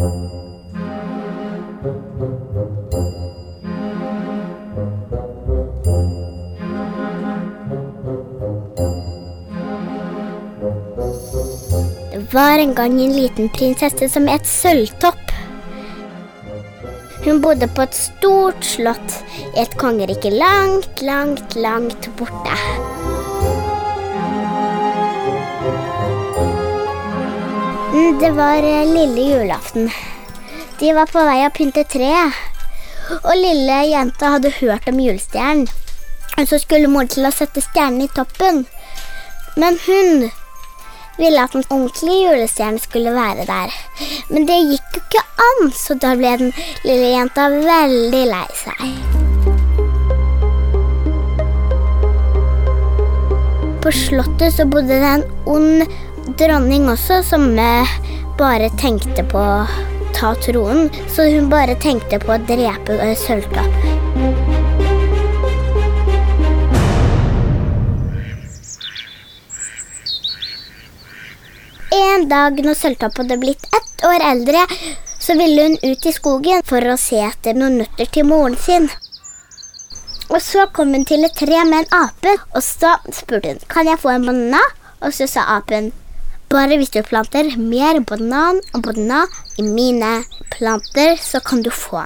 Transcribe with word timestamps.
Det 0.00 0.06
var 12.32 12.58
en 12.58 12.74
gang 12.74 12.96
en 12.96 13.12
liten 13.12 13.48
prinsesse 13.52 14.08
som 14.08 14.28
het 14.28 14.46
Sølvtopp. 14.48 15.20
Hun 17.26 17.42
bodde 17.44 17.68
på 17.68 17.84
et 17.84 17.94
stort 17.94 18.64
slott 18.64 19.18
i 19.52 19.60
et 19.60 19.76
kongerike 19.76 20.32
langt, 20.32 21.04
langt, 21.04 21.56
langt 21.60 22.08
borte. 22.16 22.56
Det 28.00 28.30
var 28.30 28.56
eh, 28.56 28.92
lille 28.92 29.20
julaften. 29.20 29.90
De 30.78 30.92
var 30.96 31.08
på 31.12 31.20
vei 31.26 31.42
å 31.44 31.50
pynte 31.52 31.82
treet. 31.84 32.32
Og 33.18 33.34
lille 33.36 33.76
jenta 33.90 34.30
hadde 34.34 34.52
hørt 34.56 34.88
om 34.88 35.00
julestjernen. 35.04 35.66
Og 36.38 36.48
så 36.48 36.56
skulle 36.62 36.88
mor 36.88 37.10
til 37.12 37.28
å 37.28 37.32
sette 37.34 37.60
stjernen 37.60 38.06
i 38.06 38.08
toppen. 38.16 38.62
Men 39.60 39.76
hun 39.84 40.30
ville 41.20 41.44
at 41.44 41.52
den 41.52 41.66
ordentlige 41.68 42.30
julestjernen 42.30 42.80
skulle 42.80 43.12
være 43.12 43.44
der. 43.50 43.76
Men 44.32 44.48
det 44.48 44.60
gikk 44.62 44.96
jo 44.96 45.04
ikke 45.04 45.24
an, 45.50 45.72
så 45.76 45.98
da 46.00 46.16
ble 46.16 46.36
den 46.40 46.54
lille 46.86 47.12
jenta 47.18 47.50
veldig 47.52 48.26
lei 48.32 48.46
seg. 48.64 48.86
På 53.80 53.92
slottet 53.96 54.56
så 54.56 54.64
bodde 54.68 54.96
det 55.04 55.12
en 55.18 55.28
ond 55.48 55.84
dronning 56.38 56.88
også, 56.90 57.22
som 57.26 57.46
bare 58.38 58.70
tenkte 58.80 59.24
på 59.28 59.38
å 59.38 59.66
ta 60.16 60.34
tronen. 60.34 60.90
Så 61.08 61.26
hun 61.30 61.50
bare 61.50 61.74
tenkte 61.80 62.18
på 62.22 62.34
å 62.34 62.40
drepe 62.48 62.96
eh, 63.00 63.16
En 71.90 72.28
dag 72.28 72.58
når 72.64 72.74
Sølvtopp 72.78 73.16
hadde 73.22 73.38
blitt 73.40 73.64
ett 73.76 74.04
år 74.06 74.22
eldre, 74.30 74.66
så 75.20 75.34
ville 75.38 75.62
hun 75.62 75.78
ut 75.82 76.06
i 76.06 76.12
skogen 76.12 76.62
for 76.66 76.84
å 76.88 76.98
se 77.00 77.20
etter 77.24 77.56
noen 77.56 77.80
nøtter 77.82 78.10
til 78.12 78.28
moren 78.28 78.56
sin. 78.60 78.90
Og 80.30 80.38
så 80.42 80.68
kom 80.74 80.92
hun 80.94 81.04
til 81.08 81.26
et 81.26 81.34
tre 81.34 81.64
med 81.66 81.82
en 81.82 82.04
ape, 82.04 82.36
og 82.54 82.62
så 82.62 82.94
spurte 83.12 83.56
hun 83.56 83.64
kan 83.72 83.88
jeg 83.90 83.98
få 83.98 84.14
en 84.14 84.28
banan. 84.28 84.76
Og 85.00 85.14
så 85.16 85.24
sa 85.24 85.46
apen 85.56 85.90
bare 86.50 86.76
hvis 86.80 86.90
du 86.90 87.00
planter 87.06 87.52
mer 87.56 88.00
banan 88.02 88.58
og 88.74 88.82
banan 88.82 89.30
i 89.58 89.62
mine 89.62 90.24
planter, 90.50 91.14
så 91.16 91.40
kan 91.40 91.62
du 91.62 91.70
få. 91.70 92.02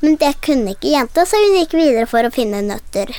Men 0.00 0.16
det 0.18 0.32
kunne 0.44 0.74
ikke 0.74 0.94
jenta, 0.94 1.26
så 1.26 1.38
hun 1.38 1.58
gikk 1.60 1.76
videre 1.78 2.08
for 2.10 2.26
å 2.26 2.32
finne 2.34 2.62
nøtter. 2.66 3.12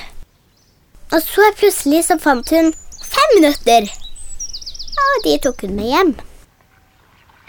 Og 1.11 1.19
så 1.23 1.47
plutselig 1.59 2.05
så 2.07 2.17
fant 2.19 2.51
hun 2.51 2.73
fem 3.03 3.37
nøtter. 3.43 3.87
Og 5.05 5.23
de 5.27 5.37
tok 5.43 5.63
hun 5.65 5.77
med 5.77 5.91
hjem. 5.91 6.11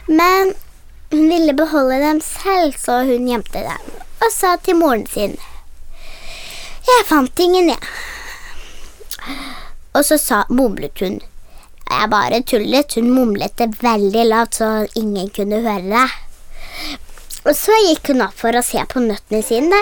Men 0.07 0.55
hun 1.13 1.27
ville 1.29 1.57
beholde 1.59 1.99
dem 2.03 2.23
selv, 2.25 2.79
så 2.79 3.03
hun 3.09 3.29
gjemte 3.29 3.67
dem 3.67 3.93
og 4.23 4.31
sa 4.31 4.53
til 4.63 4.77
moren 4.79 5.03
sin 5.11 5.33
Jeg 6.87 7.07
fant 7.09 7.41
ingen, 7.43 7.73
jeg. 7.73 7.83
Og 9.95 10.05
så 10.07 10.19
sa, 10.19 10.45
mumlet 10.51 11.03
hun. 11.03 11.21
Jeg 11.93 12.09
bare 12.13 12.41
tullet. 12.49 12.95
Hun 12.97 13.11
mumlet 13.13 13.53
det 13.61 13.69
veldig 13.83 14.25
lavt, 14.31 14.61
så 14.61 14.69
ingen 14.99 15.29
kunne 15.35 15.61
høre 15.65 15.89
det. 15.91 16.07
Og 17.43 17.57
så 17.59 17.75
gikk 17.89 18.13
hun 18.13 18.25
opp 18.25 18.39
for 18.39 18.57
å 18.57 18.63
se 18.65 18.81
på 18.89 19.03
nøttene 19.03 19.43
sine. 19.45 19.81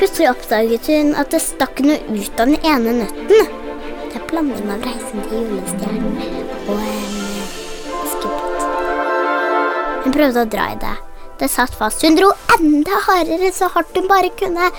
Plutselig 0.00 0.30
oppdaget 0.30 0.88
hun 0.90 1.12
at 1.18 1.34
det 1.34 1.42
stakk 1.44 1.82
noe 1.84 1.98
ut 2.08 2.40
av 2.40 2.48
den 2.48 2.56
ene 2.62 2.94
nøtten. 3.02 3.50
Det 4.06 4.20
er 4.20 4.24
blanding 4.30 4.70
av 4.72 4.86
Reisen 4.86 5.26
til 5.28 5.44
julestjernen 5.50 6.16
og 6.70 6.78
en 6.78 7.20
Askepott. 8.00 8.64
Hun 10.06 10.16
prøvde 10.16 10.46
å 10.46 10.50
dra 10.56 10.70
i 10.72 10.80
det. 10.82 10.96
Det 11.42 11.50
satt 11.50 11.74
fast. 11.76 12.02
Hun 12.06 12.16
dro 12.18 12.32
enda 12.56 13.04
hardere, 13.08 13.52
så 13.54 13.68
hardt 13.74 13.94
hun 13.98 14.08
bare 14.10 14.32
kunne. 14.38 14.72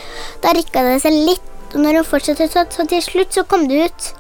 Da 0.44 0.55
rikka 0.55 0.83
det 0.88 1.00
seg 1.05 1.15
litt, 1.29 1.47
og 1.73 1.79
når 1.85 2.01
hun 2.01 2.11
fortsatte 2.15 2.50
så 2.50 2.65
til 2.88 3.03
slutt 3.03 3.35
så 3.35 3.45
kom 3.47 3.67
det 3.69 3.88
ut 3.88 4.11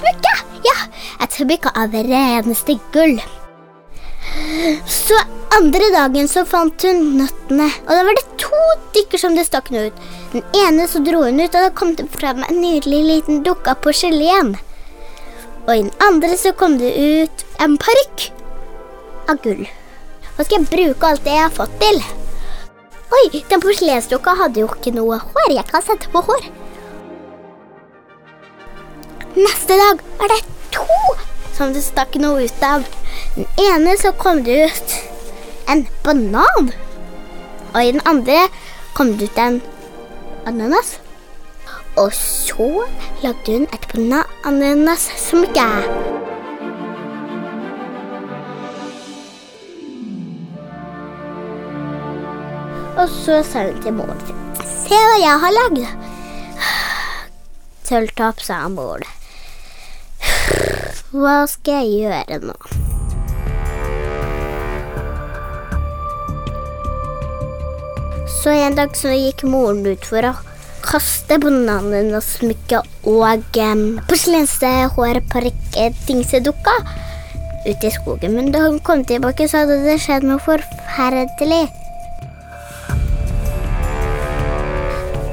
smykke! 0.00 0.34
Ja, 0.66 0.78
et 1.24 1.36
smykke 1.36 1.72
av 1.78 1.94
reneste 1.94 2.76
gull. 2.94 3.20
Så 4.86 5.16
andre 5.56 5.90
dagen 5.94 6.28
så 6.30 6.44
fant 6.48 6.82
hun 6.86 7.00
nøttene, 7.18 7.68
og 7.86 7.90
da 7.90 8.02
var 8.06 8.18
det 8.18 8.40
to 8.40 8.60
stykker 8.90 9.20
som 9.22 9.36
det 9.36 9.46
stakk 9.48 9.70
noe 9.74 9.88
ut. 9.90 10.02
Den 10.34 10.44
ene 10.64 10.86
så 10.90 11.02
dro 11.04 11.24
hun 11.24 11.40
ut, 11.40 11.54
og 11.54 11.64
da 11.66 11.70
kom 11.74 11.94
det 11.98 12.06
frem 12.12 12.44
en 12.46 12.60
nydelig 12.62 13.00
liten 13.08 13.42
dukke 13.46 13.72
av 13.72 13.80
porselen. 13.84 14.54
Og 15.66 15.72
i 15.74 15.82
den 15.82 15.92
andre 16.04 16.36
så 16.40 16.54
kom 16.56 16.78
det 16.80 16.92
ut 16.96 17.44
en 17.62 17.76
parykk 17.80 18.30
av 19.30 19.42
gull. 19.44 19.66
Hva 20.36 20.46
skal 20.46 20.60
jeg 20.60 20.70
bruke 20.70 21.10
alt 21.10 21.26
det 21.26 21.36
jeg 21.36 21.46
har 21.46 21.56
fått 21.56 21.76
til? 21.82 22.00
Oi, 23.10 23.42
den 23.50 23.62
porselensdukka 23.62 24.36
hadde 24.38 24.62
jo 24.62 24.70
ikke 24.70 24.94
noe 24.94 25.18
hår. 25.20 25.52
Jeg 25.56 25.66
kan 25.68 25.84
sette 25.84 26.10
på 26.12 26.22
hår. 26.28 26.46
Neste 29.40 29.76
dag 29.78 30.00
var 30.18 30.28
det 30.28 30.42
to 30.74 30.86
som 31.56 31.72
det 31.72 31.80
stakk 31.84 32.16
noe 32.20 32.44
ut 32.44 32.62
av. 32.66 32.84
Den 33.36 33.46
ene 33.62 33.94
så 33.96 34.10
kom 34.12 34.42
det 34.44 34.56
ut 34.68 34.94
en 35.70 35.86
banan. 36.04 36.72
Og 37.72 37.80
i 37.80 37.92
den 37.94 38.02
andre 38.10 38.48
kom 38.96 39.14
det 39.16 39.30
ut 39.30 39.38
en 39.40 39.60
ananas. 40.50 40.98
Og 41.96 42.12
så 42.16 42.68
lagde 43.22 43.54
hun 43.54 43.68
et 43.72 43.86
banananas-smykke. 43.92 45.68
Og 53.00 53.08
så 53.14 53.40
sa 53.46 53.64
hun 53.70 53.80
til 53.80 53.96
moren 53.96 54.20
sin 54.26 54.36
Se 54.66 54.98
hva 54.98 55.16
jeg 55.22 55.40
har 55.46 55.56
lagd. 55.56 55.80
Sølvtopp, 57.88 58.44
sa 58.44 58.66
moren. 58.68 59.19
Hva 61.10 61.42
skal 61.50 61.82
jeg 61.82 62.04
gjøre 62.04 62.38
nå? 62.46 62.54
Så 68.40 68.48
en 68.54 68.78
dag 68.78 68.94
så 68.96 69.10
gikk 69.12 69.42
moren 69.44 69.84
ut 69.84 70.04
for 70.06 70.24
å 70.24 70.32
kaste 70.80 71.36
bananen 71.42 72.14
og 72.16 72.22
smykket 72.24 72.80
og 73.10 73.44
um, 73.60 74.00
porselenshårparykk-dingsedukka 74.08 76.74
ut 77.66 77.84
i 77.84 77.90
skogen. 77.92 78.32
Men 78.38 78.52
da 78.54 78.60
hun 78.64 78.78
kom 78.80 79.04
tilbake, 79.04 79.48
så 79.48 79.56
hadde 79.64 79.84
det 79.84 79.98
skjedd 80.00 80.22
noe 80.24 80.38
forferdelig. 80.46 81.66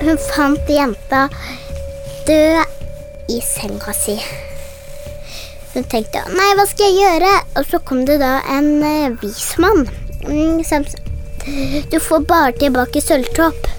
Hun 0.04 0.18
fant 0.28 0.70
jenta 0.72 1.30
død 2.28 2.64
i 3.32 3.42
senga 3.44 3.94
si. 3.96 4.47
Hun 5.78 5.86
tenkte 5.86 6.26
nei, 6.34 6.52
hva 6.58 6.66
skal 6.66 6.90
jeg 6.90 7.04
gjøre? 7.06 7.34
Og 7.60 7.68
så 7.70 7.80
kom 7.86 8.02
det 8.10 8.18
da 8.20 8.40
en 8.50 8.72
eh, 8.82 9.14
vismann 9.22 9.86
mm, 10.26 10.64
som 10.66 10.88
sa 10.90 11.04
du 11.92 12.00
får 12.00 12.26
bare 12.28 12.52
tilbake 12.60 13.00
sølvtopp. 13.02 13.70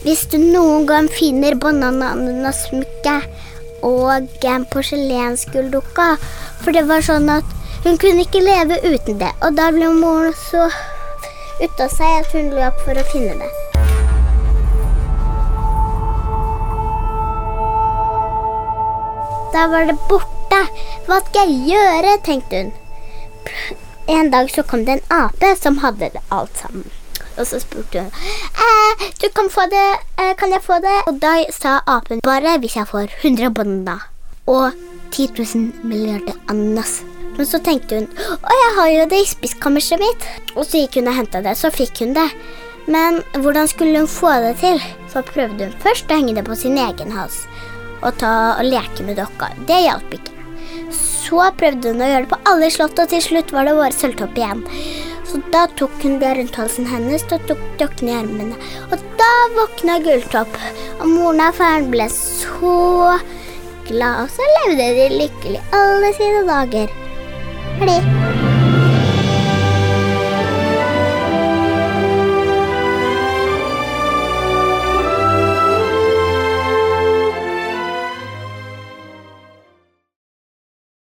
Hvis 0.00 0.22
du 0.32 0.38
noen 0.40 0.86
gang 0.88 1.10
finner 1.12 1.58
banananasmykke 1.60 3.18
og 3.84 4.46
en 4.54 4.64
porselensgulldukka. 4.72 6.08
For 6.62 6.72
det 6.72 6.86
var 6.88 7.04
sånn 7.04 7.28
at 7.34 7.56
hun 7.84 8.00
kunne 8.00 8.24
ikke 8.24 8.40
leve 8.40 8.80
uten 8.86 9.20
det. 9.20 9.34
Og 9.44 9.58
da 9.60 9.68
ble 9.74 9.92
moren 9.92 10.32
så 10.48 10.70
ute 11.60 11.84
av 11.84 11.92
seg 11.92 12.22
at 12.22 12.32
hun 12.32 12.54
løp 12.56 12.84
for 12.86 12.96
å 12.96 13.08
finne 13.12 13.36
det. 13.42 13.67
Da 19.52 19.64
var 19.72 19.86
det 19.88 19.96
borte. 20.08 20.60
Hva 21.06 21.18
skal 21.24 21.48
jeg 21.48 21.72
gjøre, 21.72 22.16
tenkte 22.24 22.62
hun. 22.62 22.72
En 24.08 24.30
dag 24.32 24.50
så 24.52 24.64
kom 24.64 24.84
det 24.84 24.98
en 24.98 25.06
ape 25.24 25.54
som 25.56 25.80
hadde 25.84 26.10
det 26.14 26.22
alt 26.34 26.60
sammen. 26.60 26.84
Og 27.38 27.46
så 27.46 27.60
spurte 27.62 28.02
hun 28.02 28.10
eh, 28.10 29.04
du 29.22 29.28
kan, 29.34 29.48
få 29.50 29.68
det, 29.70 29.86
eh, 30.18 30.34
kan 30.36 30.52
jeg 30.52 30.64
få 30.64 30.80
det. 30.84 30.96
Og 31.06 31.20
da 31.22 31.36
sa 31.54 31.78
apen 31.86 32.20
bare 32.24 32.58
hvis 32.60 32.76
jeg 32.76 32.90
får 32.90 33.14
100 33.22 33.54
bananer 33.56 34.08
og 34.48 34.72
10 35.12 35.28
000 35.38 35.86
milliarder 35.86 36.36
ananas. 36.48 37.00
Men 37.38 37.46
så 37.46 37.60
tenkte 37.62 38.02
hun 38.02 38.08
å, 38.42 38.52
jeg 38.60 38.74
har 38.76 38.90
jo 38.92 39.08
det 39.12 39.22
i 39.22 39.30
spiskammerset 39.32 40.02
mitt. 40.02 40.28
Og 40.56 40.66
så 40.66 40.82
gikk 40.82 41.00
hun 41.00 41.08
og 41.08 41.20
henta 41.22 41.44
det, 41.44 41.56
så 41.56 41.72
fikk 41.72 42.04
hun 42.04 42.12
det. 42.18 42.28
Men 42.88 43.22
hvordan 43.36 43.68
skulle 43.68 44.02
hun 44.02 44.10
få 44.10 44.34
det 44.44 44.58
til? 44.60 44.80
Så 45.12 45.24
prøvde 45.24 45.68
hun 45.68 45.80
først 45.84 46.10
å 46.10 46.20
henge 46.20 46.36
det 46.36 46.44
på 46.48 46.56
sin 46.58 46.76
egen 46.80 47.16
hals 47.16 47.46
og, 48.02 48.10
ta, 48.20 48.32
og 48.58 48.66
leke 48.68 49.06
med 49.06 49.18
dokka. 49.20 49.50
Det 49.68 49.82
hjalp 49.84 50.16
ikke. 50.18 50.34
Så 50.94 51.50
prøvde 51.60 51.92
hun 51.92 52.02
å 52.02 52.08
gjøre 52.08 52.24
det 52.24 52.32
på 52.32 52.40
alle 52.48 52.70
slott, 52.72 52.98
og 53.02 53.12
til 53.12 53.22
slutt 53.24 53.52
var 53.52 53.68
det 53.68 53.76
våre 53.76 53.94
sølvtopp 53.94 54.38
igjen. 54.38 54.64
Så 55.28 55.42
da 55.52 55.66
tok 55.76 55.92
hun 56.00 56.16
det 56.22 56.30
rundt 56.38 56.56
halsen 56.56 56.88
hennes 56.88 57.26
og 57.28 57.44
tok 57.50 57.60
dokkene 57.80 58.14
i 58.14 58.16
armene. 58.22 58.56
Og 58.88 59.04
da 59.20 59.32
våkna 59.58 59.98
Gulltopp, 60.06 60.56
og 61.02 61.06
moren 61.10 61.44
og 61.50 61.60
faren 61.60 61.90
ble 61.92 62.08
så 62.14 62.74
glad, 63.90 64.24
og 64.24 64.32
så 64.32 64.50
levde 64.56 64.90
de 65.02 65.08
lykkelig 65.18 65.62
alle 65.76 66.16
sine 66.16 66.44
dager. 66.48 66.98
Ferdig. 67.78 68.37